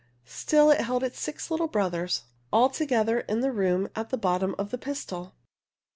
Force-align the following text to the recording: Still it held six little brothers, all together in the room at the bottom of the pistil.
Still 0.25 0.71
it 0.71 0.81
held 0.81 1.07
six 1.13 1.51
little 1.51 1.67
brothers, 1.67 2.23
all 2.51 2.71
together 2.71 3.19
in 3.19 3.41
the 3.41 3.51
room 3.51 3.87
at 3.95 4.09
the 4.09 4.17
bottom 4.17 4.55
of 4.57 4.71
the 4.71 4.79
pistil. 4.79 5.35